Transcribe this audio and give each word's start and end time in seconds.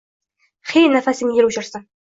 He 0.73 0.83
nafasingni 0.95 1.47
el 1.47 1.53
o`chirsin 1.55 1.91